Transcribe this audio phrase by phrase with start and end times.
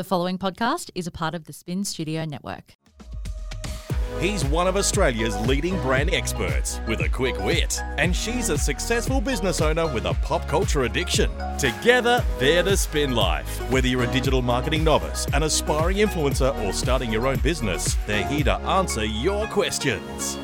[0.00, 2.74] The following podcast is a part of the Spin Studio Network.
[4.18, 9.20] He's one of Australia's leading brand experts with a quick wit, and she's a successful
[9.20, 11.30] business owner with a pop culture addiction.
[11.58, 13.60] Together, they're the Spin Life.
[13.70, 18.26] Whether you're a digital marketing novice, an aspiring influencer, or starting your own business, they're
[18.26, 20.38] here to answer your questions.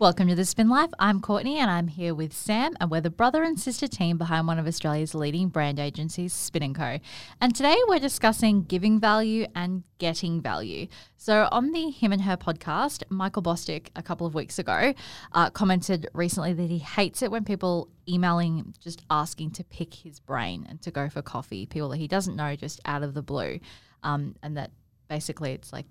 [0.00, 0.90] Welcome to the Spin Life.
[0.98, 4.48] I'm Courtney and I'm here with Sam, and we're the brother and sister team behind
[4.48, 6.98] one of Australia's leading brand agencies, Spin & Co.
[7.40, 10.88] And today we're discussing giving value and getting value.
[11.16, 14.94] So on the Him and Her podcast, Michael Bosstick a couple of weeks ago
[15.30, 20.18] uh, commented recently that he hates it when people emailing just asking to pick his
[20.18, 23.22] brain and to go for coffee, people that he doesn't know just out of the
[23.22, 23.60] blue,
[24.02, 24.72] um, and that
[25.06, 25.86] basically it's like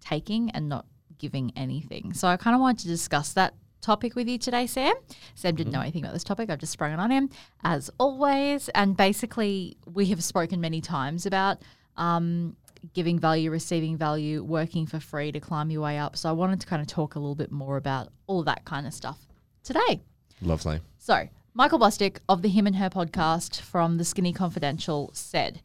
[0.00, 0.86] taking and not
[1.18, 2.12] giving anything.
[2.12, 4.94] So I kind of wanted to discuss that topic with you today, Sam.
[5.34, 6.50] Sam didn't know anything about this topic.
[6.50, 7.28] I've just sprung it on him,
[7.62, 8.68] as always.
[8.70, 11.58] And basically, we have spoken many times about
[11.96, 12.56] um,
[12.94, 16.16] giving value, receiving value, working for free to climb your way up.
[16.16, 18.64] So I wanted to kind of talk a little bit more about all of that
[18.64, 19.18] kind of stuff
[19.62, 20.02] today.
[20.40, 20.80] Lovely.
[20.98, 25.62] So, Michael Bosstick of the Him and Her podcast from The Skinny Confidential said,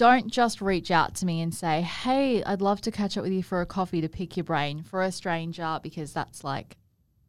[0.00, 3.34] don't just reach out to me and say, hey, I'd love to catch up with
[3.34, 6.78] you for a coffee to pick your brain for a stranger because that's like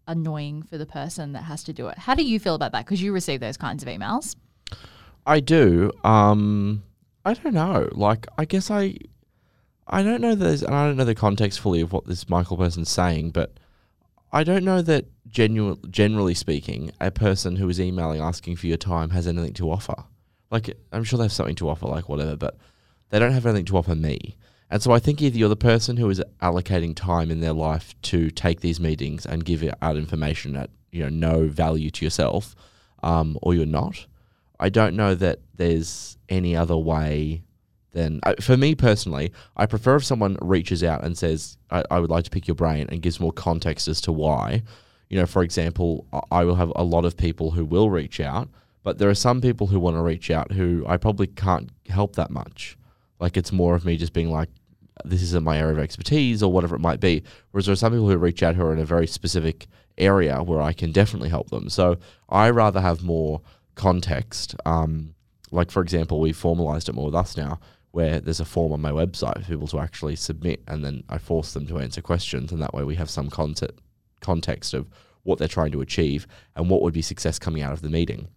[0.07, 1.97] annoying for the person that has to do it.
[1.97, 2.85] How do you feel about that?
[2.85, 4.37] Because you receive those kinds of emails.
[5.27, 5.91] I do.
[6.05, 6.83] Um,
[7.25, 7.89] I don't know.
[7.91, 8.95] Like, I guess I,
[9.85, 12.55] I don't know this, and I don't know the context fully of what this Michael
[12.55, 13.51] person's saying, but
[14.31, 18.77] I don't know that genu- generally speaking, a person who is emailing asking for your
[18.77, 20.05] time has anything to offer.
[20.51, 22.57] Like, I'm sure they have something to offer, like whatever, but
[23.09, 24.35] they don't have anything to offer me.
[24.69, 27.93] And so I think either you're the person who is allocating time in their life
[28.03, 32.55] to take these meetings and give out information at you know no value to yourself,
[33.03, 34.05] um, or you're not.
[34.59, 37.43] I don't know that there's any other way
[37.91, 39.33] than uh, for me personally.
[39.57, 42.55] I prefer if someone reaches out and says, I, "I would like to pick your
[42.55, 44.63] brain" and gives more context as to why.
[45.09, 48.47] You know, for example, I will have a lot of people who will reach out,
[48.83, 52.15] but there are some people who want to reach out who I probably can't help
[52.15, 52.77] that much.
[53.19, 54.49] Like it's more of me just being like,
[55.05, 57.23] this isn't my area of expertise or whatever it might be.
[57.51, 60.41] Whereas there are some people who reach out who are in a very specific area
[60.41, 61.69] where I can definitely help them.
[61.69, 61.97] So
[62.29, 63.41] I rather have more
[63.75, 64.55] context.
[64.65, 65.15] Um,
[65.51, 67.59] like for example, we formalized it more with us now,
[67.91, 71.17] where there's a form on my website for people to actually submit, and then I
[71.17, 74.89] force them to answer questions, and that way we have some context of
[75.23, 76.25] what they're trying to achieve
[76.55, 78.29] and what would be success coming out of the meeting.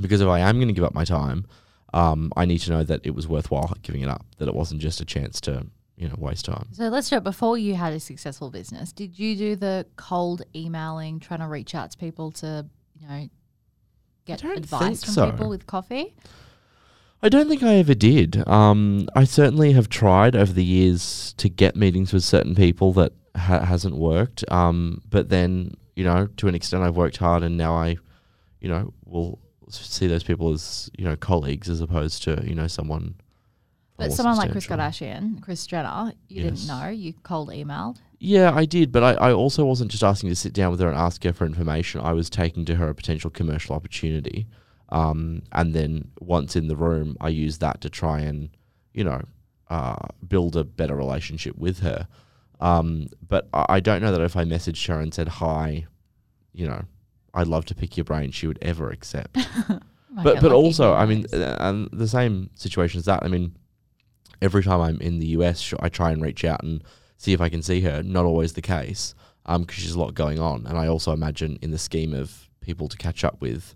[0.00, 1.46] Because if I am going to give up my time,
[1.92, 4.80] um, I need to know that it was worthwhile giving it up, that it wasn't
[4.80, 5.66] just a chance to
[5.96, 6.68] you know waste time.
[6.72, 7.24] So let's do it.
[7.24, 11.74] Before you had a successful business, did you do the cold emailing, trying to reach
[11.74, 12.66] out to people to
[13.00, 13.28] you know
[14.24, 15.30] get advice from so.
[15.30, 16.14] people with coffee?
[17.22, 18.46] I don't think I ever did.
[18.46, 23.12] Um, I certainly have tried over the years to get meetings with certain people that
[23.34, 24.44] ha- hasn't worked.
[24.50, 27.96] Um, but then, you know, to an extent, I've worked hard, and now I,
[28.60, 29.38] you know, will
[29.70, 33.14] see those people as you know colleagues as opposed to you know someone.
[33.96, 34.66] But someone like Kris.
[34.66, 36.62] Kardashian, Kris Jenner, you Yes.
[36.62, 36.88] didn't know.
[36.88, 37.98] You cold emailed.
[38.18, 40.88] Yeah, I did, but I, I also wasn't just asking to sit down with her
[40.88, 42.00] and ask her for information.
[42.00, 44.46] I was taking to her a potential commercial opportunity.
[44.88, 48.48] Um, and then once in the room, I used that to try and,
[48.92, 49.22] you know,
[49.70, 52.08] uh, build a better relationship with her.
[52.60, 55.86] Um, but I, I don't know that if I messaged her and said, hi,
[56.52, 56.82] you know,
[57.34, 59.36] I'd love to pick your brain, she would ever accept.
[60.22, 63.24] But but also, I mean, uh, and the same situation as that.
[63.24, 63.56] I mean,
[64.40, 66.84] every time I'm in the US, sh- I try and reach out and
[67.16, 68.00] see if I can see her.
[68.00, 71.58] Not always the case, um, because she's a lot going on, and I also imagine
[71.62, 73.74] in the scheme of people to catch up with,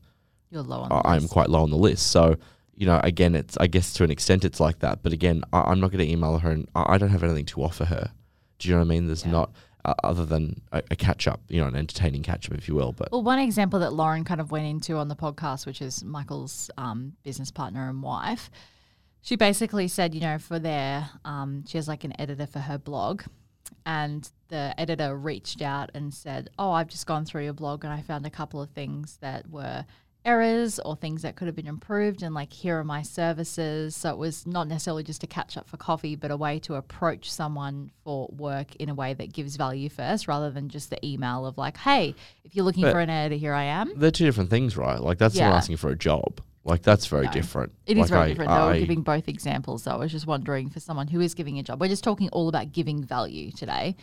[0.52, 1.02] you're low on.
[1.04, 1.30] I- list.
[1.32, 2.06] quite low on the list.
[2.08, 2.36] So.
[2.80, 5.62] You know, again, it's I guess to an extent it's like that, but again, I,
[5.62, 8.12] I'm not going to email her, and I, I don't have anything to offer her.
[8.60, 9.06] Do you know what I mean?
[9.08, 9.32] There's Yeah.
[9.32, 9.50] not
[9.88, 12.74] uh, other than a, a catch up, you know, an entertaining catch up, if you
[12.74, 12.92] will.
[12.92, 16.04] But Well, one example that Lauren kind of went into on the podcast, which is
[16.04, 18.50] Michael's um, business partner and wife,
[19.22, 22.76] she basically said, you know, for their, um, she has like an editor for her
[22.78, 23.22] blog,
[23.86, 27.92] and the editor reached out and said, "Oh, I've just gone through your blog and
[27.92, 29.84] I found a couple of things that were."
[30.24, 34.10] Errors or things that could have been improved and like here are my services so
[34.10, 37.30] it was not necessarily just a catch up for coffee but a way to approach
[37.30, 41.46] someone for work in a way that gives value first rather than just the email
[41.46, 44.24] of like hey if you're looking But- for an editor here i am they're two
[44.26, 45.00] different things, right?
[45.00, 45.48] Like that's Yeah.
[45.50, 46.40] not asking for a job.
[46.64, 47.32] Like that's very No.
[47.32, 47.72] different.
[47.86, 48.50] It is Like, very I- different.
[48.50, 51.32] They were I- giving both examples, so I was just wondering for someone who is
[51.34, 51.80] giving a job.
[51.80, 53.96] We're just talking all about giving value today.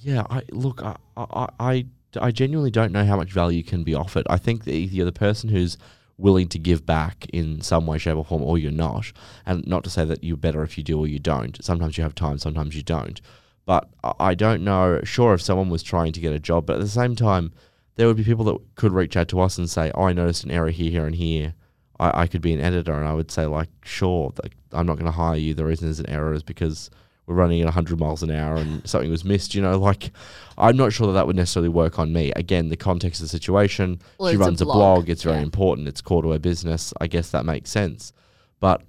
[0.00, 1.86] Yeah, I look, I, I, I,
[2.20, 4.26] I genuinely don't know how much value can be offered.
[4.30, 5.76] I think that you're the person who's
[6.16, 9.12] willing to give back in some way, shape, or form, or you're not.
[9.46, 11.62] And not to say that you're better if you do or you don't.
[11.64, 13.20] Sometimes you have time, sometimes you don't.
[13.66, 15.00] But I- don't know.
[15.04, 17.52] Sure, if someone was trying to get a job, but at the same time,
[17.96, 20.44] there would be people that could reach out to us and say, "Oh, I noticed
[20.44, 21.54] an error here, here, and here.
[22.00, 24.32] I, I could be an editor," and I would say, like, "Sure,
[24.72, 25.52] I'm not going to hire you.
[25.52, 26.90] The reason there's an error is because
[27.28, 30.10] we're running at 100 miles an hour and something was missed." You know, like,
[30.56, 32.32] I'm not sure that that would necessarily work on me.
[32.34, 34.00] Again, the context of the situation.
[34.18, 35.08] Well, she runs a blog, blog.
[35.08, 35.42] It's very yeah.
[35.42, 35.88] important.
[35.88, 36.92] It's core to her business.
[37.00, 38.12] I guess that makes sense,
[38.58, 38.82] but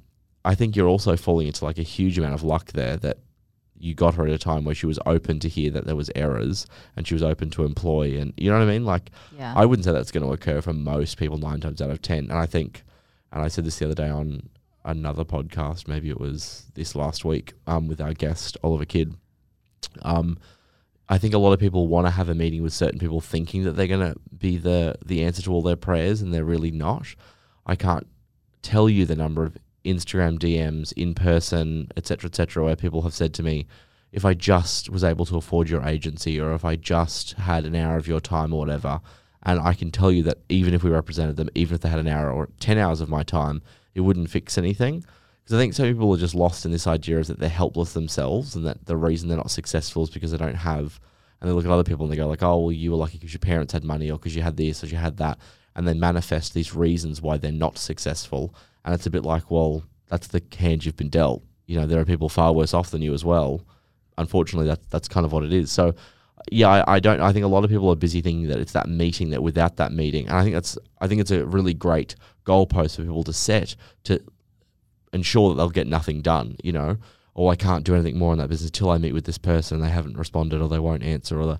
[0.45, 3.17] I think you're also falling into like a huge amount of luck there that
[3.77, 6.11] you got her at a time where she was open to hear that there was
[6.15, 9.53] errors and she was open to employ and you know what I mean like Yeah.
[9.55, 12.25] I wouldn't say that's going to occur for most people nine times out of ten
[12.25, 12.83] and I think
[13.31, 14.49] and I said this the other day on
[14.89, 19.15] another podcast maybe it was this last week um, with our guest Oliver Kidd
[20.01, 20.37] um,
[21.07, 23.63] I think a lot of people want to have a meeting with certain people thinking
[23.63, 26.71] that they're going to be the the answer to all their prayers and they're really
[26.71, 27.07] not
[27.65, 28.07] I can't
[28.61, 33.33] tell you the number of Instagram DMs in person, etc., etc., where people have said
[33.35, 33.67] to me,
[34.11, 37.75] if I just was able to afford your agency or if I just had an
[37.75, 39.01] hour of your time or whatever,
[39.43, 41.99] and I can tell you that even if we represented them, even if they had
[41.99, 43.61] an hour or 10 hours of my time,
[43.95, 45.03] it wouldn't fix anything.
[45.43, 47.93] Because I think some people are just lost in this idea of that they're helpless
[47.93, 50.99] themselves and that the reason they're not successful is because they don't have.
[51.41, 53.17] And they look at other people and they go like, oh, well, you were lucky
[53.17, 55.39] because your parents had money or because you had this or you had that.
[55.75, 58.53] And they manifest these reasons why they're not successful.
[58.83, 61.43] And it's a bit like, well, that's the hand you've been dealt.
[61.65, 63.61] You know, there are people far worse off than you as well.
[64.17, 65.71] Unfortunately, that's that's kind of what it is.
[65.71, 65.95] So,
[66.51, 67.21] yeah, I, I don't.
[67.21, 69.77] I think a lot of people are busy thinking that it's that meeting that without
[69.77, 70.77] that meeting, and I think that's.
[70.99, 72.15] I think it's a really great
[72.49, 73.75] goalpost for people to set
[74.05, 74.13] to
[75.13, 76.55] ensure that they'll get nothing done.
[76.63, 76.97] You know,
[77.33, 79.75] or I can't do anything more in that business until I meet with this person
[79.75, 81.59] and they haven't responded or they won't answer or the.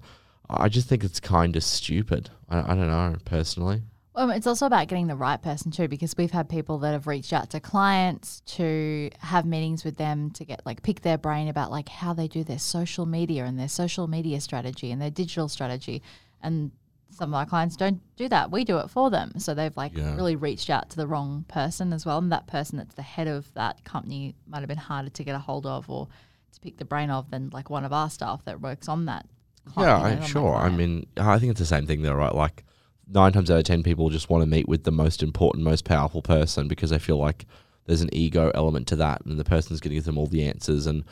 [0.50, 2.32] I just think it's kind of stupid.
[2.50, 3.84] I, I don't know personally.
[4.16, 7.08] Um, it's also about getting the right person too, because we've had people that have
[7.08, 11.48] reached out to clients to have meetings with them to get like pick their brain
[11.48, 15.12] about like how they do their social media and their social media strategy and their
[15.12, 16.02] digital strategy.
[16.42, 16.72] And
[17.20, 18.50] some of our clients don't do that.
[18.50, 19.34] We do it for them.
[19.38, 20.16] So they've like Yeah.
[20.16, 22.18] really reached out to the wrong person as well.
[22.18, 25.36] And that person that's the head of that company might have been harder to get
[25.36, 26.08] a hold of or
[26.54, 29.26] to pick the brain of than like one of our staff that works on that.
[29.72, 30.56] client, Yeah, you know, I'm sure.
[30.56, 32.34] I mean, I think it's the same thing though, right?
[32.34, 32.64] Like
[33.08, 35.86] nine times out of ten, people just want to meet with the most important, most
[35.86, 37.46] powerful person because they feel like
[37.86, 40.44] there's an ego element to that, and the person's going to give them all the
[40.48, 40.86] answers.
[40.88, 41.04] And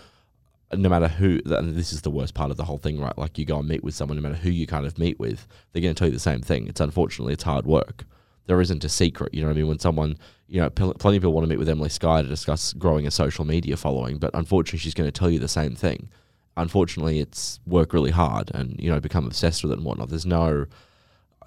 [0.74, 3.18] no matter who, and this is the worst part of the whole thing, right?
[3.18, 5.48] Like you go and meet with someone, no matter who you kind of meet with,
[5.72, 6.68] they're going to tell you the same thing.
[6.68, 8.06] It's unfortunately it's hard work.
[8.48, 9.68] There isn't a secret, you know what I mean?
[9.68, 10.18] When someone,
[10.48, 13.06] you know, pl- plenty of people want to meet with Emily Skye to discuss growing
[13.06, 16.10] a social media following, but unfortunately, she's going to tell you the same thing
[16.58, 20.26] unfortunately it's work really hard and you know become obsessed with it and whatnot there's
[20.26, 20.66] no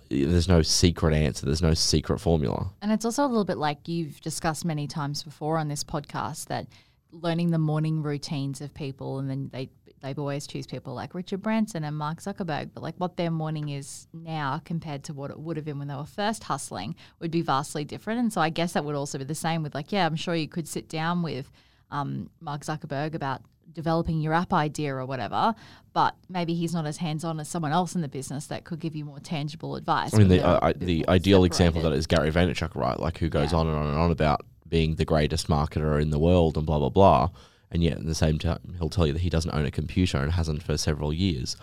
[0.09, 3.87] there's no secret answer there's no secret formula And it's also a little bit like
[3.89, 6.67] you've discussed many times before on this podcast that
[7.13, 9.71] learning the morning routines of people, and then they
[10.03, 13.69] they always choose people like Richard Branson and Mark Zuckerberg, but like what their morning
[13.69, 17.31] is now compared to what it would have been when they were first hustling would
[17.31, 18.19] be vastly different.
[18.19, 20.35] And so I guess that would also be the same with like, yeah, I'm sure
[20.35, 21.53] you could sit down with
[21.91, 23.43] um, Mark Zuckerberg about
[23.73, 25.55] developing your app idea or whatever,
[25.93, 28.81] but maybe he's not as hands on as someone else in the business that could
[28.81, 30.15] give you more tangible advice.
[30.15, 33.19] i mean the uh, I, the ideal example of that is gary vaynerchuk right like
[33.19, 33.59] who goes Yeah.
[33.59, 34.41] on and on and on about
[34.71, 37.31] being the greatest marketer in the world and blah blah blah.
[37.71, 40.19] And yet at the same time he'll tell you that he doesn't own a computer
[40.19, 41.57] and hasn't for several years.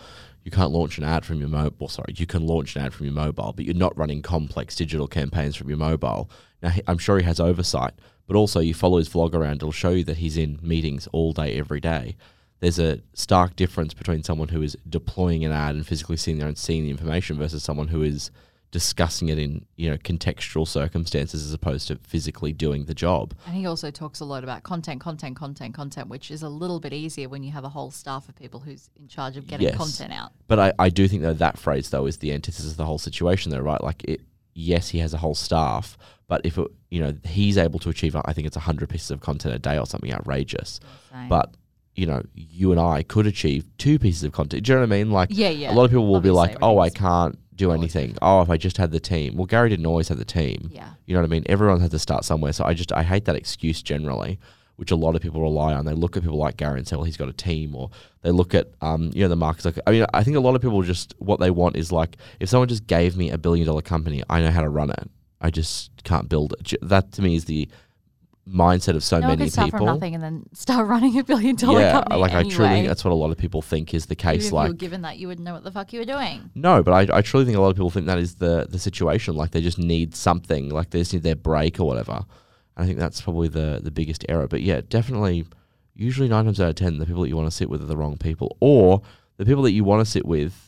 [0.43, 3.05] You can't launch an ad from your mobile sorry you can launch an ad from
[3.05, 6.29] your mobile but you're not running complex digital campaigns from your mobile.
[6.61, 7.93] Now i'm sure he has oversight
[8.27, 11.33] but also you follow his vlog around it'll show you that he's in meetings all
[11.33, 12.15] day every day.
[12.59, 16.47] There's a stark difference between someone who is deploying an ad and physically sitting there
[16.47, 18.31] and seeing the information versus someone who is
[18.77, 23.55] discussing it in you know contextual circumstances as opposed to physically doing the job And
[23.55, 26.93] he also talks a lot about content, content, content, content, which is a little bit
[26.93, 29.75] easier when you have a whole staff of people who's in charge of getting Yes.
[29.83, 30.31] content out.
[30.47, 32.99] But I, I do think though that phrase though is the antithesis of the whole
[32.99, 33.83] situation though, right?
[33.89, 34.21] Like it
[34.53, 38.15] yes, he has a whole staff, but if it you know, he's able to achieve
[38.15, 40.79] I think it's hundred pieces of content a day or something outrageous.
[41.29, 41.47] But
[41.95, 44.63] you know, you and I could achieve two pieces of content.
[44.63, 45.09] Do you know what I mean?
[45.19, 45.71] Like Yeah, yeah.
[45.71, 48.15] a lot of people will be like, Oh, I can't do anything.
[48.21, 49.35] Oh, if I just had the team.
[49.35, 50.69] Well, Gary didn't always have the team.
[50.71, 50.91] yeah.
[51.05, 51.43] You know what I mean?
[51.47, 52.53] Everyone has to start somewhere.
[52.53, 54.39] So I just I hate that excuse generally,
[54.77, 55.85] which a lot of people rely on.
[55.85, 57.89] They look at people like Gary and say, "Well, he's got a team," or
[58.21, 59.65] they look at um you know the markets.
[59.65, 62.15] Like I mean, I think a lot of people just what they want is like
[62.39, 65.09] if someone just gave me a billion dollar company, I know how to run it.
[65.41, 66.73] I just can't build it.
[66.81, 67.67] That to me is the
[68.47, 69.79] mindset of so no many start people.
[69.79, 72.19] from nothing and then start running a billion dollar yeah, company.
[72.19, 74.51] like I truly think that's what a lot of people think is the case.
[74.51, 76.49] Like were given that, you wouldn't know what the fuck you were doing.
[76.55, 78.79] No, but I, I truly think a lot of people think that is the the
[78.79, 79.35] situation.
[79.35, 82.25] Like they just need something, like they just need their break or whatever.
[82.75, 84.47] And I think that's probably the the biggest error.
[84.47, 85.45] But yeah, definitely,
[85.95, 87.87] usually nine times out of ten, the people that you want to sit with are
[87.87, 89.01] the wrong people, or
[89.37, 90.66] the people that you want to sit with.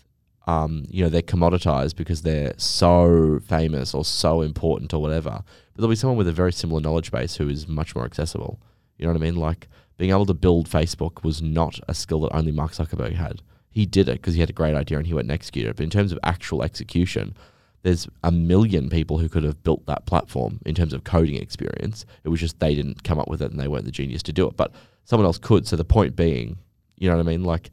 [0.49, 5.43] Um, you know, they're commoditized because they're so famous or so important or whatever.
[5.73, 8.59] But there'll be someone with a very similar knowledge base who is much more accessible.
[8.97, 9.35] You know what I mean?
[9.35, 13.41] Like being able to build Facebook was not a skill that only Mark Zuckerberg had
[13.69, 15.75] he did it because he had a great idea and he went and executed it.
[15.77, 17.35] But in terms of actual execution,
[17.83, 22.05] there's a million people who could have built that platform in terms of coding experience.
[22.23, 24.33] It was just they didn't come up with it and they weren't the genius to
[24.33, 24.57] do it.
[24.57, 24.73] But
[25.05, 25.67] someone else could.
[25.67, 26.57] So the point being,
[26.97, 27.43] you know what I mean?
[27.43, 27.69] Like,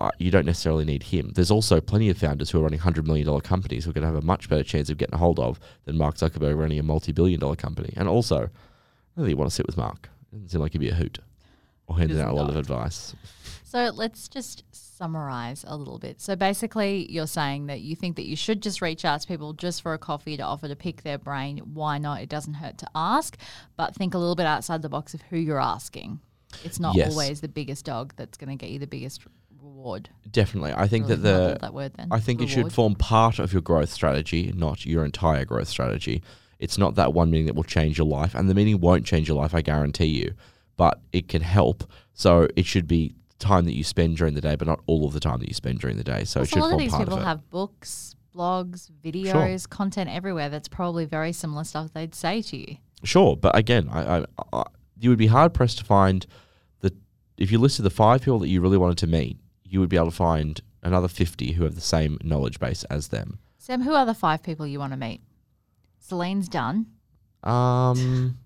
[0.00, 1.30] uh, you don't necessarily need him.
[1.34, 4.06] There's also plenty of founders who are running $100 million companies who are going to
[4.12, 6.82] have a much better chance of getting a hold of than Mark Zuckerberg running a
[6.82, 7.92] multi billion dollar company.
[7.96, 8.50] And also, I don't
[9.16, 10.08] really want to sit with Mark.
[10.32, 11.18] It doesn't seem like he'd be a hoot
[11.86, 13.14] or handing out a lot of advice.
[13.64, 16.20] So let's just summarize a little bit.
[16.20, 19.52] So basically, you're saying that you think that you should just reach out to people
[19.52, 21.58] just for a coffee to offer to pick their brain.
[21.58, 22.20] Why not?
[22.22, 23.36] It doesn't hurt to ask,
[23.76, 26.20] but think a little bit outside the box of who you're asking.
[26.64, 27.10] It's not Yes.
[27.10, 29.22] always the biggest dog that's going to get you the biggest
[29.78, 30.10] reward.
[30.30, 30.72] Definitely.
[30.76, 32.08] I think that the that word then.
[32.10, 32.72] I think it should Reward.
[32.72, 36.22] form part of your growth strategy, not your entire growth strategy.
[36.58, 39.28] It's not that one meeting that will change your life, and the meeting won't change
[39.28, 40.34] your life, I guarantee you,
[40.76, 41.84] but it can help.
[42.14, 45.12] So it should be time that you spend during the day, but not all of
[45.12, 46.24] the time that you spend during the day.
[46.24, 47.26] So it should a lot form of these part people of it.
[47.26, 50.48] have books, blogs, videos, content everywhere.
[50.48, 52.76] That's probably very similar stuff they'd say to you.
[53.04, 54.64] Sure, but again, I, I, I,
[54.98, 56.26] you would be hard pressed to find
[56.80, 56.92] the
[57.36, 59.96] if you listed the five people that you really wanted to meet, you would be
[59.96, 63.38] able to find another fifty who have the same knowledge base as them.
[63.58, 65.20] Sam, who are the five people you want to meet?
[65.98, 66.86] Celine's done.
[67.42, 68.38] Um,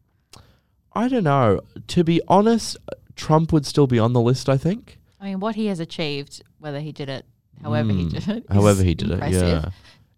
[0.95, 1.61] I don't know.
[1.89, 2.77] To be honest,
[3.17, 4.49] Trump would still be on the list.
[4.49, 4.99] I think.
[5.21, 7.25] I mean, what he has achieved, whether he did it,
[7.63, 9.43] however he Mm, did it, However, he did impressive.
[9.43, 9.47] it.
[9.47, 9.71] Yeah,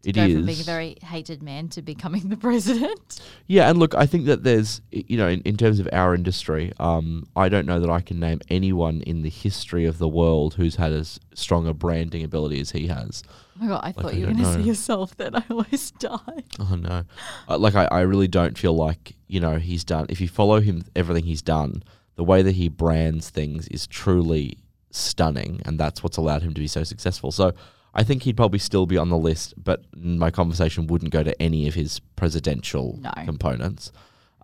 [0.07, 0.35] it go is.
[0.35, 3.21] from being a very hated man to becoming the president.
[3.47, 6.73] Yeah, and look, I think that there's, you know, in, in terms of our industry,
[6.79, 10.55] um, I don't know that I can name anyone in the history of the world
[10.55, 13.23] who's had as strong a branding ability as he has.
[13.57, 15.35] Oh my god, I thought I you were going to see yourself then.
[15.35, 16.45] I almost died.
[16.59, 17.05] Oh no,
[17.49, 20.07] uh, like I, I really don't feel like you know he's done.
[20.09, 21.83] If you follow him, everything he's done,
[22.17, 24.59] the way that he brands things is truly
[24.91, 27.31] stunning, and that's what's allowed him to be so successful.
[27.31, 27.53] So
[27.95, 31.41] I think he'd probably still be on the list, but my conversation wouldn't go to
[31.41, 33.13] any of his presidential No.
[33.25, 33.93] components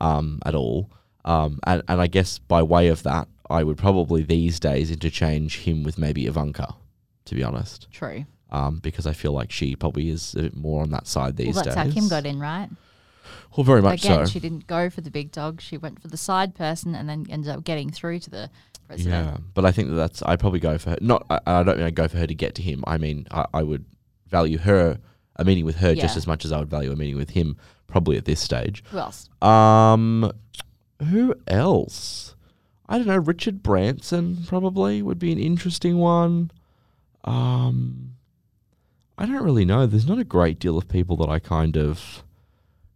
[0.01, 0.91] um, at all.
[1.25, 5.59] Um, and, and I guess by way of that, I would probably these days interchange
[5.59, 6.75] him with maybe Ivanka,
[7.25, 8.25] to be honest, True.
[8.51, 11.57] um, because I feel like she probably is a bit more on that side these
[11.57, 11.87] Well, that's days.
[11.95, 12.69] how Kim got in, right?
[13.57, 14.33] Well, very much Again, so.
[14.33, 15.61] she didn't go for the big dog.
[15.61, 18.51] She went for the side person and then ended up getting through to the
[18.87, 19.27] president.
[19.27, 20.99] Yeah, but I think that that's I'd probably go for her.
[21.01, 22.85] Not I, I don't mean I'd go for her to get to him.
[22.87, 23.85] I mean I, I would
[24.29, 24.99] value her
[25.37, 27.57] a meeting with her just as much as I would value a meeting with him.
[27.87, 28.85] Probably at this stage.
[28.91, 29.29] Who else?
[29.43, 30.31] Um,
[31.11, 32.37] who else?
[32.89, 33.19] I don't know.
[33.19, 36.51] Richard Branson probably would be an interesting one.
[37.25, 38.15] Um,
[39.17, 39.87] I don't really know.
[39.87, 42.25] There's not a great deal of people that I kind of,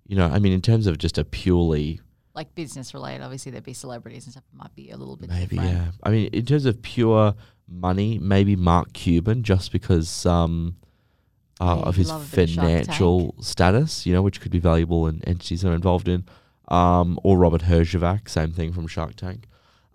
[0.06, 0.26] you know.
[0.26, 2.00] I mean, in terms of just a purely
[2.34, 3.23] Like business related.
[3.23, 4.44] Obviously, there'd be celebrities and stuff.
[4.52, 5.73] It might be a little bit Maybe, different.
[5.73, 5.90] yeah.
[6.02, 7.34] I mean, in terms of pure
[7.68, 10.76] money, maybe Mark Cuban, just because um,
[11.61, 15.23] uh, Yeah, of his bit of financial status, you know, which could be valuable in
[15.25, 16.25] entities that are involved in.
[16.68, 19.46] Um, or Robert Herjavec, same thing from Shark Tank.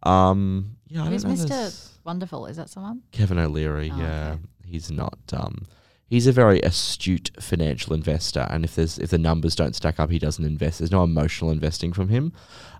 [0.04, 1.26] Um, yeah, Who's.
[1.26, 1.90] Mr.
[2.06, 2.46] Wonderful?
[2.46, 3.02] Is that someone?
[3.12, 4.40] Kevin O'Leary, Oh, yeah, okay.
[4.66, 5.18] he's not.
[5.34, 5.66] Um,
[6.10, 10.10] he's a very astute financial investor, and if there's if the numbers don't stack up,
[10.10, 10.80] he doesn't invest.
[10.80, 12.34] There's no emotional investing from him.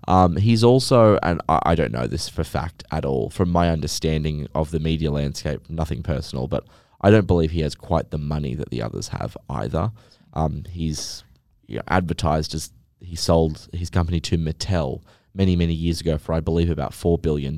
[0.08, 3.70] Um, he's also, and I, I don't know this for fact at all, from my
[3.70, 6.64] understanding of the media landscape, nothing personal, but
[7.00, 9.92] I don't believe he has quite the money that the others have either.
[10.34, 11.24] Um, he's
[11.66, 15.02] you know, advertised as he sold his company to Mattel
[15.34, 17.56] many, many years ago for, I believe, about $4 billion.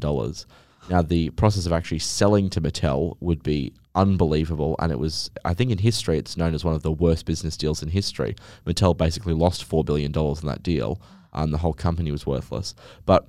[0.90, 4.76] Now, the process of actually selling to Mattel would be unbelievable.
[4.78, 7.56] And it was, I think in history, it's known as one of the worst business
[7.56, 8.36] deals in history.
[8.66, 11.00] Mattel basically lost $4 billion in that deal,
[11.32, 12.74] and the whole company was worthless.
[13.06, 13.26] But,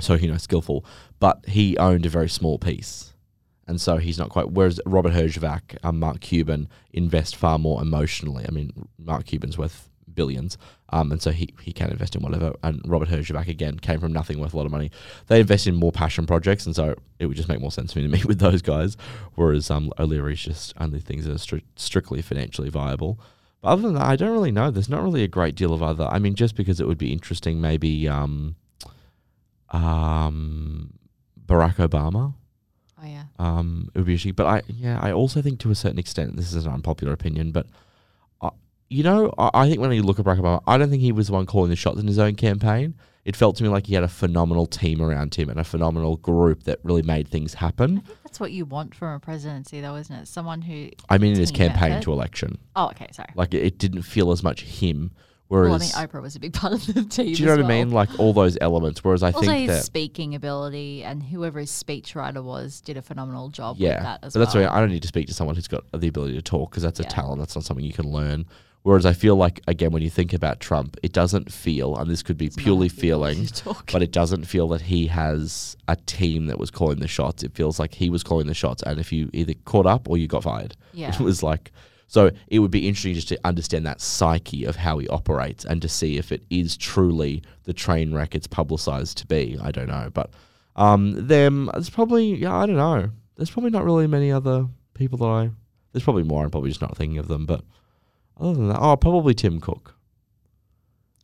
[0.00, 0.84] so, you know, skillful.
[1.20, 3.14] But he owned a very small piece.
[3.66, 4.50] And so he's not quite.
[4.50, 8.46] Whereas Robert Herjavec and Mark Cuban invest far more emotionally.
[8.48, 9.87] I mean, Mark Cuban's worth
[10.18, 10.58] billions,
[10.90, 12.52] um, and so he, he can invest in whatever.
[12.62, 14.90] And Robert Herjavec again came from nothing, worth a lot of money.
[15.28, 18.00] They invest in more passion projects, and so it would just make more sense for
[18.00, 18.96] me to meet with those guys.
[19.36, 23.18] Whereas um, O'Leary's just only things that are stri- strictly financially viable.
[23.62, 24.70] But other than that, I don't really know.
[24.70, 26.08] There's not really a great deal of other.
[26.10, 28.08] I mean, just because it would be interesting, maybe.
[28.08, 28.56] Um,
[29.70, 30.94] um,
[31.46, 32.34] Barack Obama.
[33.00, 33.24] Oh yeah.
[33.38, 34.34] Um, it would be interesting.
[34.34, 37.52] But I, yeah, I also think to a certain extent, this is an unpopular opinion,
[37.52, 37.66] but
[38.90, 41.12] you know, I, I think when you look at Barack Obama, I don't think he
[41.12, 42.94] was the one calling the shots in his own campaign.
[43.24, 46.16] It felt to me like he had a phenomenal team around him and a phenomenal
[46.16, 47.98] group that really made things happen.
[47.98, 50.28] I think that's what you want from a presidency, though, isn't it?
[50.28, 50.88] Someone who.
[51.10, 52.04] I mean, in his campaign effort.
[52.04, 53.28] to election, Oh, okay, sorry.
[53.34, 55.10] like it, it didn't feel as much him.
[55.48, 57.34] Whereas, well, I mean, Oprah was a big part of the team.
[57.34, 57.90] do you know what I mean?
[57.90, 59.02] Like all those elements.
[59.04, 63.02] Whereas I Also, think his that speaking ability and whoever his speechwriter was did a
[63.02, 64.70] phenomenal job yeah, with that as but that's well.
[64.70, 66.82] why I don't need to speak to someone who's got the ability to talk because
[66.82, 67.40] that's a talent.
[67.40, 68.46] That's not something you can learn.
[68.88, 72.22] Whereas I feel like again, when you think about Trump, it doesn't feel, and this
[72.22, 73.46] could be It's purely feeling,
[73.92, 77.42] but it doesn't feel that he has a team that was calling the shots.
[77.42, 80.16] It feels like he was calling the shots, and if you either caught up or
[80.16, 81.12] you got fired, Yeah.
[81.12, 81.70] it was like.
[82.06, 85.82] So it would be interesting just to understand that psyche of how he operates and
[85.82, 89.58] to see if it is truly the train wreck it's publicized to be.
[89.62, 90.30] I don't know, but
[90.76, 93.10] um, them it's probably yeah I don't know.
[93.36, 95.50] There's probably not really many other people that I.
[95.92, 96.42] There's probably more.
[96.42, 97.60] I'm probably just not thinking of them, but
[98.40, 99.94] other than that, oh, probably Tim Cook.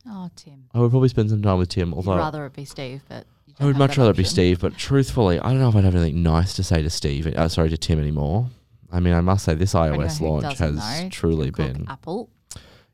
[0.07, 0.65] oh, Tim.
[0.73, 1.93] I would probably spend some time with Tim.
[1.93, 3.25] Although rather it be Steve, but
[3.59, 4.23] I would much rather it be.
[4.23, 7.27] Steve, but truthfully, I don't know if I'd have anything nice to say to Steve.
[7.27, 8.49] Uh, sorry, to Tim anymore.
[8.91, 12.29] I mean, I must say this iOS launch has know, truly Tim Cook, been Apple.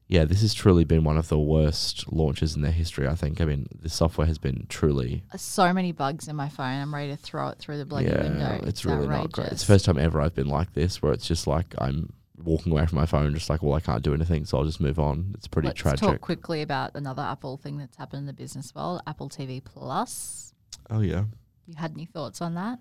[0.08, 3.08] yeah, this has truly been one of the worst launches in their history.
[3.08, 3.42] I think.
[3.42, 6.80] I mean, the software has been truly Uh, So many bugs in my phone.
[6.82, 8.62] I'm ready to throw it through the bloody yeah, window.
[8.66, 9.52] it's really not great.
[9.52, 12.14] It's the first time ever I've been like this, where it's just like I'm
[12.44, 14.80] walking away from my phone, just like, well, I can't do anything, so I'll just
[14.82, 15.34] move on.
[15.36, 16.00] It's pretty Let's tragic.
[16.02, 19.02] talk quickly about another Apple thing that's happened in the business world.
[19.08, 20.54] Apple TV Plus.
[20.90, 21.26] Oh yeah.
[21.68, 22.80] You had any thoughts on that?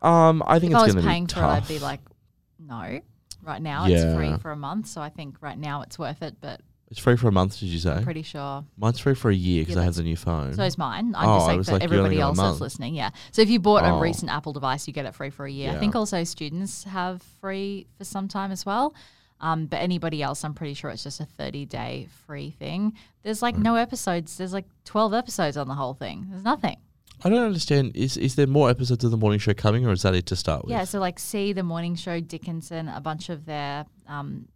[0.00, 2.00] Um, I think if I was paying for it, I'd be like,
[2.58, 3.00] no.
[3.42, 6.36] Right now, it's free for a month, so I think right now it's worth it.
[6.40, 6.60] But
[6.94, 7.58] it's free for a month.
[7.58, 7.90] Did you say?
[7.90, 8.64] I'm pretty sure.
[8.76, 10.54] Mine's free for a year because Yeah, I have the new phone.
[10.54, 11.12] So is mine.
[11.16, 12.94] I'm Oh, just saying for like, everybody else that's listening.
[12.94, 13.10] Yeah.
[13.32, 13.96] So if you bought Oh.
[13.96, 15.72] a recent Apple device, you get it free for a year.
[15.72, 18.94] I think also students have free for some time as well.
[19.40, 22.92] Um, but anybody else, I'm pretty sure it's just a 30 day free thing.
[23.24, 24.36] There's like no episodes.
[24.36, 26.26] There's like 12 episodes on the whole thing.
[26.30, 26.76] There's nothing.
[27.24, 27.96] I don't understand.
[27.96, 30.36] Is is there more episodes of the morning show coming, or is that it to
[30.36, 30.70] start with?
[30.70, 34.46] Yeah, so like see the morning show, Dickinson, a bunch of their um,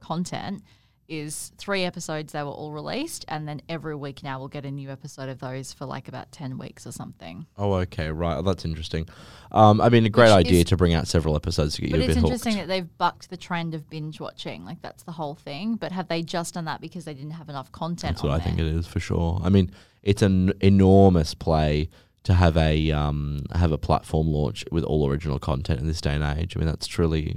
[0.00, 0.62] content
[1.08, 2.32] is three episodes.
[2.32, 5.38] They were all released, and then every week now we'll get a new episode of
[5.40, 7.46] those for like about ten weeks or something.
[7.58, 8.36] Oh, okay, right.
[8.36, 9.08] Oh, that's interesting.
[9.50, 11.90] Um, I mean, a great Which idea is- to bring out several episodes to get
[11.90, 12.68] But you a it's bit interesting hooked.
[12.68, 14.64] that they've bucked the trend of binge watching.
[14.64, 15.74] Like that's the whole thing.
[15.76, 18.14] But have they just done that because they didn't have enough content?
[18.16, 19.40] That's what on I think it is for sure.
[19.44, 19.70] I mean,
[20.02, 21.88] it's an enormous play
[22.24, 26.14] to have a um, have a platform launch with all original content in this day
[26.14, 26.56] and age.
[26.56, 27.36] I mean, that's truly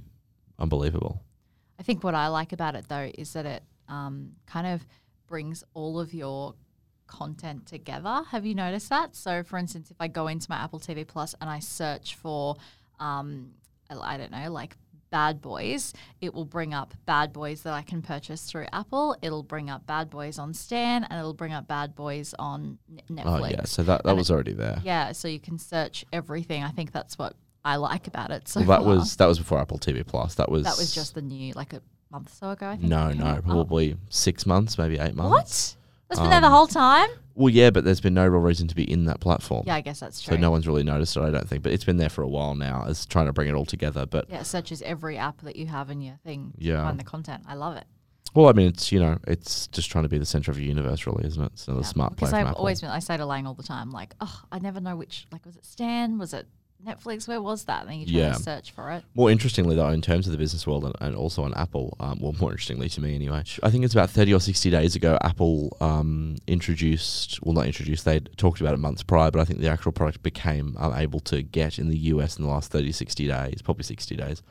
[0.59, 1.21] unbelievable.
[1.85, 4.83] I think what I like about it though is that it um, kind of
[5.27, 6.55] brings all of your
[7.05, 8.23] content together.
[8.31, 9.15] Have you noticed that?
[9.15, 12.55] So, for instance, if I go into my Apple TV Plus and I search for,
[12.99, 13.51] um,
[13.91, 14.77] I don't know, like
[15.11, 19.15] Bad Boys, it will bring up Bad Boys that I can purchase through Apple.
[19.21, 22.79] It'll bring up Bad Boys on Stan, and it'll bring up Bad Boys on
[23.11, 23.41] Netflix.
[23.41, 24.81] Oh yeah, so that that And was already there.
[24.83, 26.63] Yeah, so you can search everything.
[26.63, 28.47] I think that's what I like about it.
[28.47, 28.95] So Well, that far.
[28.95, 30.35] was that was before Apple TV Plus.
[30.35, 32.69] That was that was just the new like a month or so ago.
[32.69, 32.87] I think.
[32.89, 33.37] no, no.
[33.39, 33.41] Oh.
[33.41, 35.31] probably six months, maybe eight months.
[35.31, 35.75] What?
[36.07, 37.09] That's been there the Um, whole time.
[37.33, 39.63] Well, yeah, but there's been no real reason to be in that platform.
[39.65, 40.35] Yeah, I guess that's true.
[40.35, 41.63] So no one's really noticed it, I don't think.
[41.63, 44.05] But it's been there for a while now, as trying to bring it all together.
[44.05, 46.83] But yeah, such as every app that you have in your thing Yeah.
[46.85, 47.43] find the content.
[47.47, 47.85] I love it.
[48.35, 50.67] well, I mean, it's you know, it's just trying to be the center of your
[50.67, 51.51] universe, really, isn't it?
[51.53, 51.87] It's another Yeah.
[51.87, 52.91] smart play Because I've always been.
[52.91, 55.25] I say to Lang all the time, like, oh, I never know which.
[55.31, 56.17] Like, was it Stan?
[56.19, 56.47] Was it
[56.85, 57.27] Netflix?
[57.27, 57.81] Where was that?
[57.81, 58.33] And then you try Yeah.
[58.33, 59.03] to search for it.
[59.15, 62.19] More interestingly, though, in terms of the business world and, and also on Apple, um,
[62.21, 65.17] well, more interestingly to me anyway, I think it's about 30 or 60 days ago,
[65.21, 69.59] Apple um, introduced, well, not introduced, they'd talked about it months prior, but I think
[69.59, 72.91] the actual product became um, able to get in the US in the last 30,
[72.91, 74.41] 60 days, probably 60 days.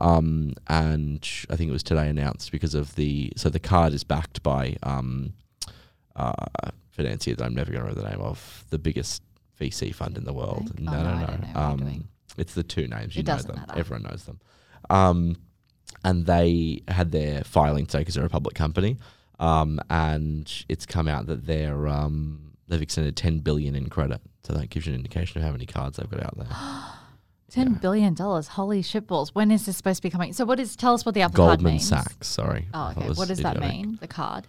[0.00, 4.02] Um, and I think it was today announced because of the, so the card is
[4.04, 5.34] backed by um,
[6.16, 6.32] uh,
[6.90, 9.22] financier that I'm never going to remember the name of, the biggest
[9.60, 10.78] VC fund in the world.
[10.80, 11.26] No, Oh, no, no, no.
[11.26, 13.14] don't know what you're Um, it's the two names.
[13.14, 13.56] You It know them.
[13.56, 13.78] matter.
[13.78, 14.40] Everyone knows them.
[14.88, 15.36] Um,
[16.04, 18.96] and they had their filing today because they're a public company.
[19.38, 24.20] Um, and it's come out that they're um, they've extended 10 billion in credit.
[24.44, 26.46] So that gives you an indication of how many cards they've got out there.
[27.50, 28.46] Ten billion dollars.
[28.46, 29.30] Holy shitballs.
[29.30, 30.32] When is this supposed to be coming?
[30.32, 30.76] So, what is?
[30.76, 31.80] Tell us what the Apple Card Goldman.
[31.80, 32.68] Sachs, sorry.
[32.72, 33.08] Oh, okay.
[33.08, 33.98] What does that mean?
[34.00, 34.46] The card.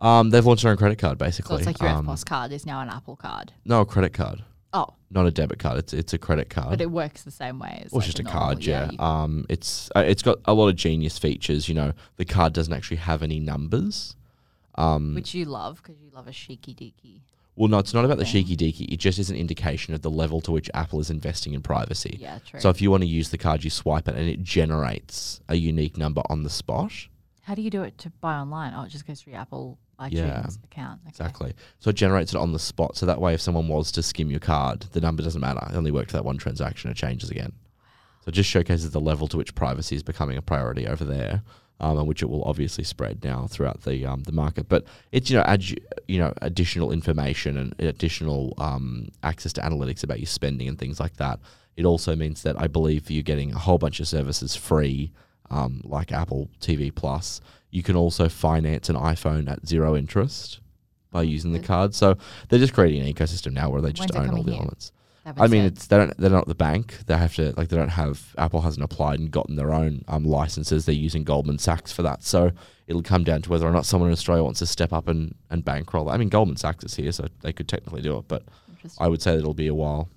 [0.00, 1.62] Um, they've launched their own credit card, basically.
[1.62, 3.52] So it's like your um, EFTPOS card is now an Apple card.
[3.64, 5.78] No, a credit card, Oh, not a debit card.
[5.78, 6.70] It's it's a credit card.
[6.70, 7.90] but it works the same way as.
[7.92, 8.90] Well, like it's just a normal- card, yeah.
[8.92, 11.68] you- Um, it's uh, it's got a lot of genius features.
[11.68, 14.14] You know, the card doesn't actually have any numbers.
[14.76, 17.20] Um, which you love because you love a cheeky deaky.
[17.56, 18.44] Well, no, it's not about the thing.
[18.44, 18.92] cheeky deaky.
[18.92, 22.18] It just is an indication of the level to which Apple is investing in privacy.
[22.20, 22.60] Yeah, true.
[22.60, 25.56] So if you want to use the card, you swipe it and it generates a
[25.56, 26.92] unique number on the spot.
[27.42, 28.74] How do you do it to buy online?
[28.76, 29.78] Oh, it just goes through Apple
[30.10, 31.00] Yeah, account.
[31.02, 31.08] Okay.
[31.08, 31.54] Exactly.
[31.80, 32.96] So it generates it on the spot.
[32.96, 35.60] So that way, if someone was to skim your card, the number doesn't matter.
[35.70, 36.90] It only worked for that one transaction.
[36.90, 37.52] It changes again.
[38.24, 41.42] So it just showcases the level to which privacy is becoming a priority over there,
[41.80, 44.68] um, and which it will obviously spread now throughout the um, the market.
[44.68, 45.64] But it's you know add,
[46.06, 51.00] you know additional information and additional um, access to analytics about your spending and things
[51.00, 51.40] like that.
[51.76, 55.12] It also means that I believe you're getting a whole bunch of services free,
[55.48, 57.40] um, like Apple TV Plus.
[57.70, 60.60] You can also finance an iPhone at zero interest
[61.10, 61.94] by using the card.
[61.94, 62.16] So
[62.48, 64.60] they're just creating an ecosystem now where they just When's own all the here?
[64.60, 64.92] elements.
[65.36, 65.74] I mean, it.
[65.74, 67.00] it's they don't they're not the bank.
[67.06, 70.24] They have to like they don't have Apple hasn't applied and gotten their own um,
[70.24, 70.86] licenses.
[70.86, 72.22] They're using Goldman Sachs for that.
[72.22, 72.50] So
[72.86, 75.34] it'll come down to whether or not someone in Australia wants to step up and
[75.50, 76.08] and bankroll.
[76.08, 78.44] I mean, Goldman Sachs is here, so they could technically do it, but
[78.98, 80.08] I would say that it'll be a while.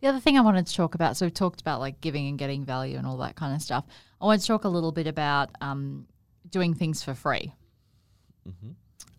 [0.00, 2.38] The other thing I wanted to talk about, so we've talked about like giving and
[2.38, 3.84] getting value and all that kind of stuff.
[4.20, 6.06] I wanted to talk a little bit about um,
[6.48, 7.52] doing things for free.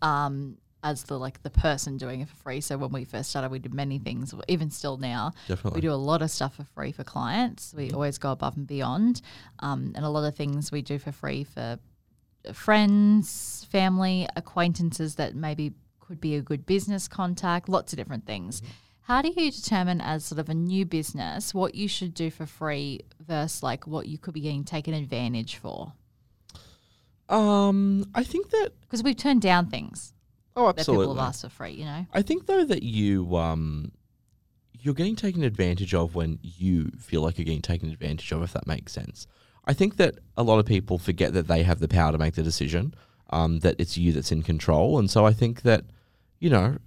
[0.02, 2.60] Um, as the like the person doing it for free.
[2.60, 4.32] So when we first started, we did many things.
[4.46, 5.78] Even still now, Definitely.
[5.78, 7.74] we do a lot of stuff for free for clients.
[7.76, 9.20] We always go above and beyond,
[9.58, 11.78] um, and a lot of things we do for free for
[12.52, 17.68] friends, family, acquaintances that maybe could be a good business contact.
[17.68, 18.62] Lots of different things.
[19.00, 22.46] How do you determine as sort of a new business what you should do for
[22.46, 25.92] free versus like what you could be getting taken advantage for?
[27.28, 30.12] Um, I think that Because we've turned down things
[30.54, 31.06] oh, absolutely.
[31.06, 31.72] that people have asked for free.
[31.72, 33.92] You know, I think though that you um
[34.72, 38.52] you're getting taken advantage of when you feel like you're getting taken advantage of, if
[38.52, 39.26] that makes sense.
[39.64, 42.34] I think that a lot of people forget that they have the power to make
[42.34, 42.94] the decision,
[43.30, 45.84] um, that it's you that's in control, and so I think that
[46.38, 46.78] you know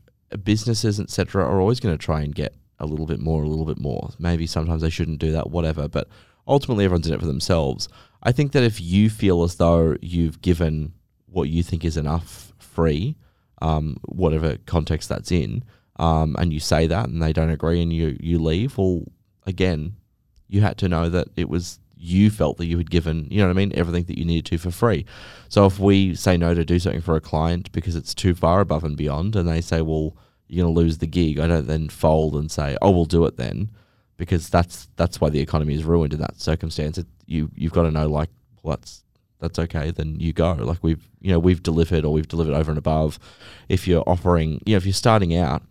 [0.43, 3.65] businesses etc are always going to try and get a little bit more, a little
[3.65, 4.12] bit more.
[4.19, 5.88] Maybe sometimes they shouldn't do that, whatever.
[5.88, 6.08] But
[6.47, 7.89] ultimately, everyone's in it for themselves.
[8.22, 10.94] I think that if you feel as though you've given
[11.28, 13.16] what you think is enough free,
[13.62, 15.64] um, whatever context that's in,
[15.98, 19.04] um, and you say that and they don't agree and you, you leave, well,
[19.46, 19.96] again,
[20.48, 23.48] you had to know that it was you felt that you had given, you know
[23.48, 25.06] what I mean, everything that you needed to for free.
[25.50, 28.62] So if we say no to do something for a client because it's too far
[28.62, 30.16] above and beyond, and they say, well,
[30.48, 33.26] you're going to lose the gig, I don't then fold and say, oh, we'll do
[33.26, 33.70] it then,
[34.20, 37.00] because that's that's why the economy is ruined in that circumstance.
[37.00, 38.30] It, you you've got to know like,
[38.62, 39.04] well, that's
[39.40, 39.90] that's okay.
[39.90, 40.52] Then you go.
[40.52, 43.18] Like we've you know we've delivered or we've delivered over and above.
[43.70, 45.64] If you're offering, you know, if you're starting out,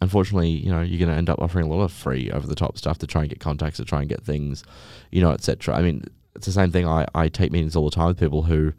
[0.00, 2.54] unfortunately, you know, you're going to end up offering a lot of free over the
[2.54, 4.64] top stuff to try and get contacts, to try and get things,
[5.10, 5.74] you know, etc.
[5.74, 6.04] I mean,
[6.36, 6.86] it's the same thing.
[6.86, 8.72] I, I take meetings all the time with people who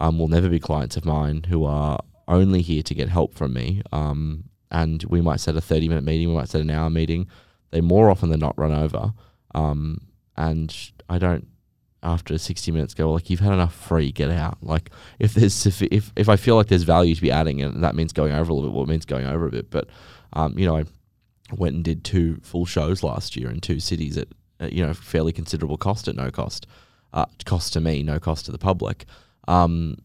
[0.00, 3.54] um, will never be clients of mine, who are only here to get help from
[3.54, 3.82] me.
[3.90, 7.26] Um, and we might set a 30 minute meeting, we might set an hour meeting.
[7.70, 9.12] They more often than not run over.
[9.54, 10.02] Um,
[10.36, 10.74] and
[11.08, 11.48] I don't
[12.02, 14.58] after 60 minutes go, like you've had enough free, get out.
[14.62, 17.94] Like if there's if if I feel like there's value to be adding, and that
[17.94, 19.70] means going over a little bit, well, it means going over a bit.
[19.70, 19.88] But
[20.32, 20.84] um, you know, I
[21.56, 24.28] went and did two full shows last year in two cities at,
[24.60, 26.66] at you know fairly considerable cost at no cost,
[27.12, 29.06] uh, cost to me, no cost to the public.
[29.46, 29.96] Um,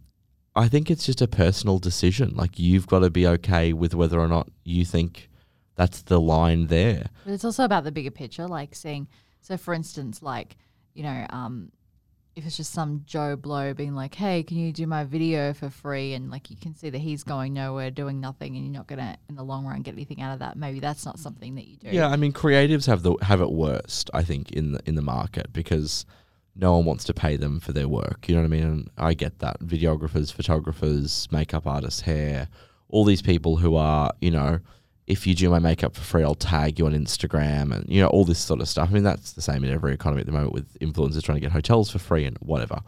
[0.55, 2.33] I think it's just a personal decision.
[2.35, 5.29] Like you've got to be okay with whether or not you think
[5.75, 7.09] that's the line there.
[7.25, 9.07] But it's also about the bigger picture, like seeing.
[9.41, 10.57] So, for instance, like
[10.93, 11.71] you know, um,
[12.35, 15.69] if it's just some Joe Blow being like, "Hey, can you do my video for
[15.69, 18.87] free?" and like you can see that he's going nowhere, doing nothing, and you're not
[18.87, 20.57] gonna, in the long run, get anything out of that.
[20.57, 21.89] Maybe that's not something that you do.
[21.89, 25.01] Yeah, I mean, creatives have the have it worst, I think, in the in the
[25.01, 26.05] market because
[26.55, 28.27] no one wants to pay them for their work.
[28.27, 28.63] You know what I mean?
[28.63, 29.59] And I get that.
[29.59, 32.47] Videographers, photographers, makeup artists, hair,
[32.89, 34.59] all these people who are, you know,
[35.07, 38.07] if you do my makeup for free, I'll tag you on Instagram and you know
[38.07, 38.89] all this sort of stuff.
[38.89, 41.41] I mean, that's the same in every economy at the moment with influencers trying to
[41.41, 42.79] get hotels for free and whatever.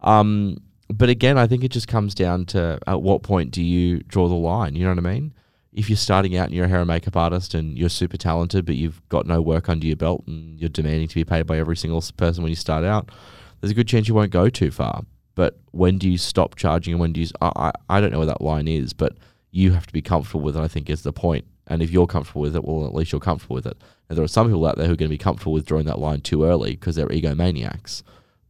[0.00, 4.00] Um, but again, I think it just comes down to at what point do you
[4.00, 4.74] draw the line?
[4.74, 5.32] You know what I mean?
[5.72, 8.66] if you're starting out and you're a hair and makeup artist and you're super talented,
[8.66, 11.58] but you've got no work under your belt and you're demanding to be paid by
[11.58, 13.10] every single person when you start out,
[13.60, 15.04] there's a good chance you won't go too far.
[15.34, 17.28] But when do you stop charging and when do you?
[17.40, 19.16] I I don't know where that line is, but
[19.50, 21.46] you have to be comfortable with it, I think, is the point.
[21.72, 23.78] And if you're comfortable with it, well, at least you're comfortable with it.
[24.10, 25.86] And there are some people out there who are going to be comfortable with drawing
[25.86, 28.02] that line too early because they're egomaniacs.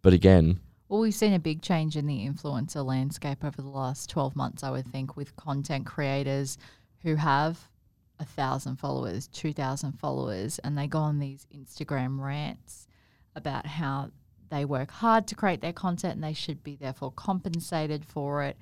[0.02, 0.58] But again,
[0.88, 4.64] Well, we've seen a big change in the influencer landscape over the last 12 months,
[4.64, 6.58] I would think, with content creators
[7.02, 7.68] who have
[8.18, 12.88] a thousand followers, 2,000 followers, and they go on these Instagram rants
[13.36, 14.10] about how
[14.50, 18.56] they work hard to create their content and they should be therefore compensated for it.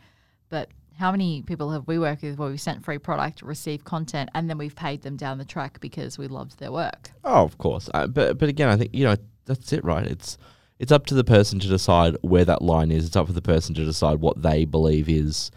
[0.51, 0.69] But
[1.01, 4.51] how many people have we worked with where we've sent free product, received content, and
[4.51, 7.11] then we've paid them down the track because we loved their work?
[7.25, 7.89] Oh, of course.
[7.95, 10.07] Uh, but but again, I think you know that's it, right?
[10.07, 10.37] It's
[10.79, 13.07] it's up to the person to decide where that line is.
[13.07, 15.51] It's up for the person to decide what they believe is,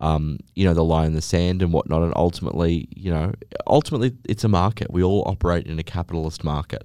[0.00, 2.02] um, you know, the line in the sand and whatnot.
[2.02, 3.32] And ultimately, you know,
[3.66, 4.92] ultimately, it's a market.
[4.92, 6.84] We all operate in a capitalist market.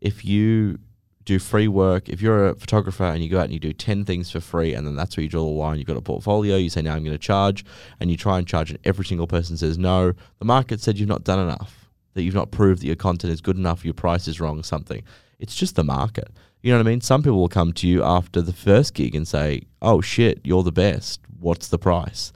[0.00, 0.78] If you
[1.24, 4.04] do free work, if you're a photographer and you go out and you do 10
[4.04, 6.56] things for free, and then that's where you draw the line, you've got a portfolio,
[6.56, 7.64] you say, now I'm going to charge,
[8.00, 11.08] and you try and charge, and every single person says no, the market said you've
[11.08, 14.26] not done enough, that you've not proved that your content is good enough, your price
[14.26, 15.02] is wrong, something.
[15.38, 16.30] It's just the market.
[16.62, 17.00] You know what I mean?
[17.00, 20.62] Some people will come to you after the first gig and say, oh shit, you're
[20.62, 21.20] the best.
[21.40, 22.32] What's the price?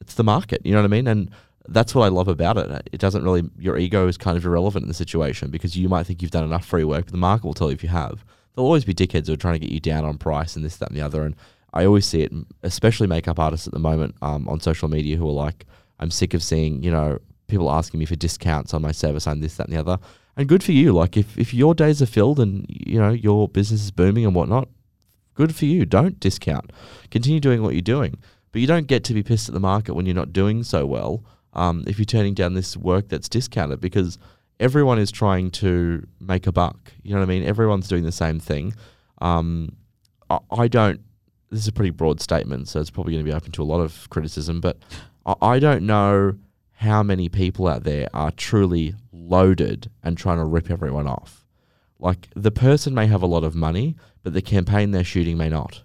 [0.00, 0.62] It's the market.
[0.64, 1.06] You know what I mean?
[1.06, 1.30] And
[1.68, 2.88] that's what I love about it.
[2.92, 6.06] It doesn't really, your ego is kind of irrelevant in the situation because you might
[6.06, 8.24] think you've done enough free work, but the market will tell you if you have.
[8.54, 10.76] There'll always be dickheads who are trying to get you down on price and this,
[10.78, 11.22] that, and the other.
[11.22, 11.36] And
[11.74, 15.28] I always see it, especially makeup artists at the moment um, on social media who
[15.28, 15.66] are like,
[16.00, 19.42] I'm sick of seeing, you know, people asking me for discounts on my service and
[19.42, 19.98] this, that, and the other.
[20.36, 20.92] And good for you.
[20.92, 24.34] Like if, if your days are filled and, you know, your business is booming and
[24.34, 24.68] whatnot,
[25.34, 25.84] good for you.
[25.84, 26.72] Don't discount.
[27.10, 28.18] Continue doing what you're doing.
[28.52, 30.86] But you don't get to be pissed at the market when you're not doing so
[30.86, 31.22] well
[31.58, 34.16] um, if you're turning down this work that's discounted because
[34.60, 36.92] everyone is trying to make a buck.
[37.02, 37.42] You know what I mean?
[37.42, 38.74] Everyone's doing the same thing.
[39.20, 39.76] Um,
[40.30, 41.00] I, I don't.
[41.50, 43.64] This is a pretty broad statement, so it's probably going to be open to a
[43.64, 44.60] lot of criticism.
[44.60, 44.78] But
[45.26, 46.38] I, I don't know
[46.74, 51.44] how many people out there are truly loaded and trying to rip everyone off.
[51.98, 55.48] Like the person may have a lot of money, but the campaign they're shooting may
[55.48, 55.82] not.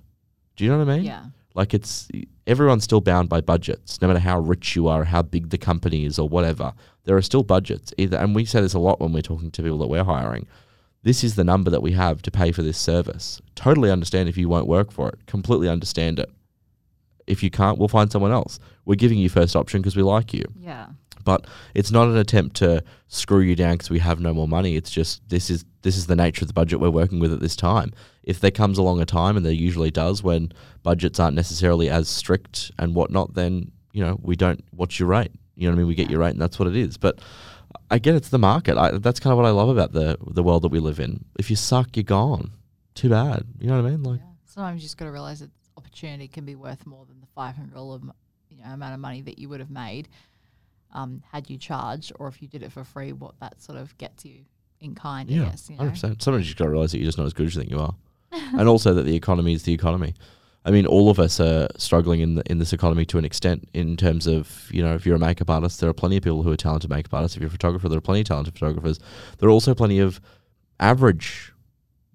[0.55, 1.05] Do you know what I mean?
[1.05, 1.25] Yeah.
[1.55, 2.07] Like it's
[2.47, 6.05] everyone's still bound by budgets, no matter how rich you are, how big the company
[6.05, 6.73] is, or whatever.
[7.05, 7.93] There are still budgets.
[7.97, 10.47] Either, and we say this a lot when we're talking to people that we're hiring.
[11.03, 13.41] This is the number that we have to pay for this service.
[13.55, 15.25] Totally understand if you won't work for it.
[15.25, 16.29] Completely understand it.
[17.27, 18.59] If you can't, we'll find someone else.
[18.85, 20.45] We're giving you first option because we like you.
[20.59, 20.87] Yeah.
[21.23, 24.75] But it's not an attempt to screw you down because we have no more money.
[24.75, 27.39] It's just this is this is the nature of the budget we're working with at
[27.39, 27.91] this time.
[28.23, 32.07] If there comes along a time, and there usually does, when budgets aren't necessarily as
[32.07, 34.63] strict and whatnot, then you know we don't.
[34.71, 35.31] What's your rate?
[35.55, 35.87] You know what I mean?
[35.87, 36.97] We get your rate, and that's what it is.
[36.97, 37.19] But
[37.91, 38.77] again, it's the market.
[38.77, 41.25] I, that's kind of what I love about the the world that we live in.
[41.37, 42.51] If you suck, you're gone.
[42.95, 43.43] Too bad.
[43.59, 44.03] You know what I mean?
[44.03, 44.27] Like, yeah.
[44.45, 47.55] Sometimes you just got to realize that opportunity can be worth more than the five
[47.55, 47.99] hundred dollar
[48.49, 50.09] you know, amount of money that you would have made
[50.93, 53.97] um, had you charged, or if you did it for free, what that sort of
[53.97, 54.45] gets you
[54.79, 55.29] in kind.
[55.29, 55.79] I yeah, guess, you know?
[55.79, 56.21] hundred percent.
[56.21, 57.71] Sometimes you just got to realize that you're just not as good as you think
[57.71, 57.95] you are,
[58.31, 60.13] and also that the economy is the economy.
[60.65, 63.67] I mean, all of us are struggling in the, in this economy to an extent.
[63.73, 66.41] In terms of, you know, if you're a makeup artist, there are plenty of people
[66.41, 67.35] who are talented makeup artists.
[67.35, 68.99] If you're a photographer, there are plenty of talented photographers.
[69.39, 70.21] There are also plenty of
[70.79, 71.52] average,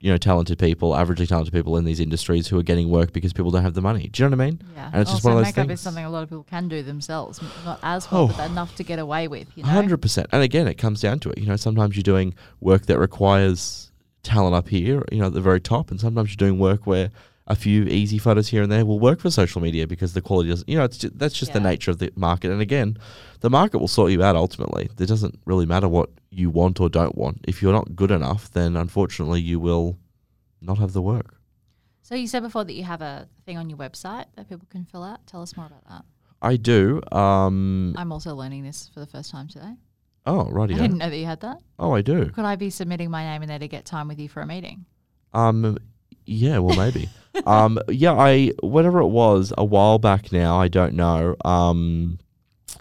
[0.00, 3.32] you know, talented people, averagely talented people in these industries who are getting work because
[3.32, 4.08] people don't have the money.
[4.08, 4.62] Do you know what I mean?
[4.76, 4.90] Yeah.
[4.92, 5.80] And it's just also, one of those makeup things.
[5.80, 8.34] is something a lot of people can do themselves, not as well, Oh.
[8.36, 9.48] but enough to get away with.
[9.56, 9.70] You know.
[9.70, 10.28] Hundred percent.
[10.32, 11.38] And again, it comes down to it.
[11.38, 13.90] You know, sometimes you're doing work that requires
[14.22, 17.10] talent up here, you know, at the very top, and sometimes you're doing work where
[17.48, 20.50] a few easy photos here and there will work for social media because the quality
[20.50, 20.68] doesn't.
[20.68, 22.50] You know, it's just, that's just the nature of the market.
[22.50, 22.98] And again,
[23.40, 24.90] the market will sort you out ultimately.
[24.98, 27.44] It doesn't really matter what you want or don't want.
[27.48, 29.98] If you're not good enough, then unfortunately you will
[30.60, 31.36] not have the work.
[32.02, 34.84] So you said before that you have a thing on your website that people can
[34.84, 35.26] fill out.
[35.26, 36.04] Tell us more about that.
[36.42, 37.00] I do.
[37.12, 39.74] Um, I'm also learning this for the first time today.
[40.26, 41.58] oh, I didn't know that you had that.
[41.78, 42.26] Oh, I do.
[42.26, 44.46] Could I be submitting my name in there to get time with you for a
[44.46, 44.84] meeting?
[45.32, 45.78] Um,
[46.26, 47.08] yeah, well, maybe.
[47.46, 50.58] um, yeah, I whatever it was a while back now.
[50.58, 51.36] I don't know.
[51.44, 52.18] Um,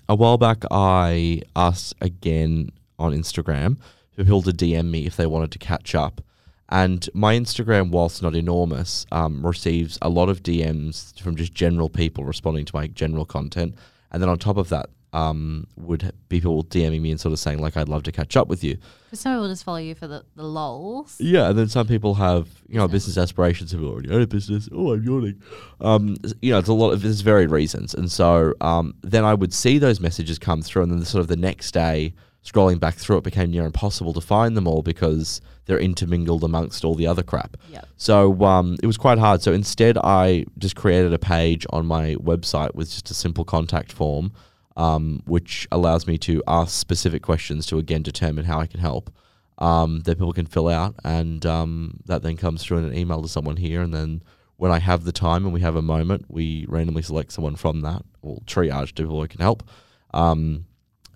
[0.09, 3.77] a while back, I asked again on Instagram
[4.15, 6.21] for people to DM me if they wanted to catch up.
[6.69, 11.89] And my Instagram, whilst not enormous, um, receives a lot of DMs from just general
[11.89, 13.75] people responding to my general content.
[14.11, 17.59] And then on top of that, um, would people DMing me and sort of saying
[17.59, 20.07] like, "I'd love to catch up with you." Because some people just follow you for
[20.07, 21.15] the, the lols.
[21.19, 23.71] Yeah, and then some people have you know business aspirations.
[23.71, 24.67] Have already own a business.
[24.71, 25.41] Oh, I'm yawning.
[25.79, 29.33] Um, you know, it's a lot of there's varied reasons, and so um, then I
[29.33, 32.79] would see those messages come through, and then the, sort of the next day, scrolling
[32.79, 36.95] back through it became near impossible to find them all because they're intermingled amongst all
[36.95, 37.57] the other crap.
[37.69, 37.87] Yep.
[37.97, 39.41] So um, it was quite hard.
[39.41, 43.91] So instead, I just created a page on my website with just a simple contact
[43.91, 44.31] form,
[44.77, 49.11] um, which allows me to ask specific questions to again determine how I can help.
[49.59, 53.23] Um, that people can fill out, and um, that then comes through in an email
[53.23, 53.81] to someone here.
[53.81, 54.21] And then
[54.57, 57.81] when I have the time and we have a moment, we randomly select someone from
[57.81, 59.67] that, or triage to people who can help.
[60.13, 60.67] Um,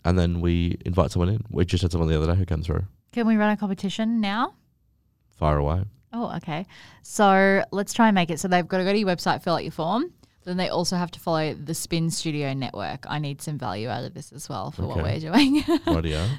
[0.03, 1.45] and then we invite someone in.
[1.51, 2.87] We just had someone the other day who came through.
[3.11, 4.55] Can we run a competition now?
[5.37, 5.83] Fire away.
[6.11, 6.65] Oh, okay.
[7.03, 8.39] So let's try and make it.
[8.39, 10.11] So they've got to go to your website, fill out your form.
[10.43, 13.05] Then they also have to follow the Spin Studio Network.
[13.07, 15.63] I need some value out of this as well for what we're doing.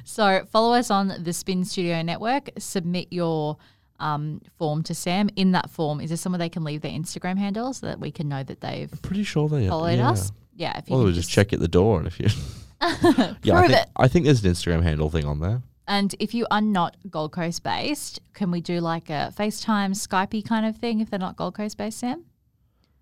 [0.03, 2.49] So follow us on the Spin Studio Network.
[2.57, 3.57] Submit your
[3.99, 5.29] um, form to Sam.
[5.35, 8.11] In that form, is there somewhere they can leave their Instagram handle so that we
[8.11, 10.09] can know that they've Pretty sure they followed yeah.
[10.09, 10.31] us?
[10.55, 10.77] Yeah.
[10.77, 12.27] If you Well, can we just check at the door, and if you,
[13.43, 13.89] yeah, I think, it.
[13.95, 15.61] I think there's an Instagram handle thing on there.
[15.87, 20.45] And if you are not Gold Coast based, can we do like a FaceTime, Skypey
[20.45, 22.23] kind of thing if they're not Gold Coast based, Sam?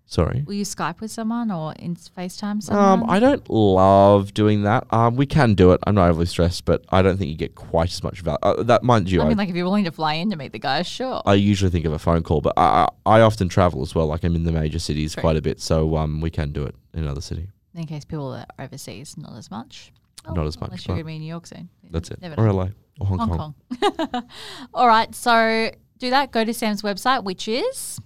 [0.06, 0.42] Sorry.
[0.46, 3.02] Will you Skype with someone or in FaceTime someone?
[3.02, 4.86] Um, I don't love doing that.
[4.90, 5.80] Um, we can do it.
[5.86, 8.36] I'm not overly stressed, but I don't think you get quite as much value.
[8.42, 10.36] Uh, that mind you, I I, mean, like if you're willing to fly in to
[10.36, 11.22] meet the guys, sure.
[11.24, 14.06] I usually think of a phone call, but I, I I often travel as well.
[14.06, 15.22] Like I'm in the major cities True.
[15.22, 17.48] quite a bit, so um, we can do it in another city.
[17.74, 19.92] in case people are overseas, not as much.
[20.28, 21.68] Not as much, Unless you're going to be in New York soon.
[21.90, 22.20] That's it.
[22.22, 22.52] Never Or.
[22.52, 22.68] LA
[23.00, 23.54] or Hong, Hong Kong.
[23.80, 24.28] Kong.
[24.74, 25.12] All right.
[25.14, 26.30] So do that.
[26.30, 27.98] Go to Sam's website, which is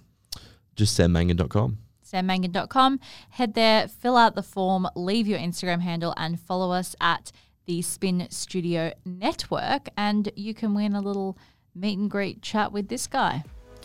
[0.76, 1.78] Just sammangan.com.
[2.16, 3.00] sammangan.com.
[3.31, 7.33] Head there, fill out the form, leave your Instagram handle, and follow us at
[7.66, 9.88] the Spin Studio Network.
[9.96, 11.37] And you can win a little
[11.74, 13.44] meet and greet chat with this guy.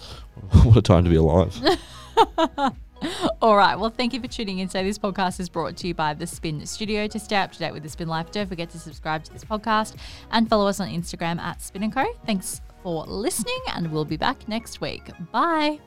[0.64, 1.56] what a time to be alive.
[3.42, 3.76] All right.
[3.76, 4.70] Well, thank you for tuning in.
[4.70, 7.08] So, this podcast is brought to you by The Spin Studio.
[7.08, 9.44] To stay up to date with The Spin Life, don't forget to subscribe to this
[9.44, 9.96] podcast
[10.32, 12.06] and follow us on Instagram at Spin & Co.
[12.26, 15.10] Thanks for listening, and we'll be back next week.
[15.32, 15.80] Bye.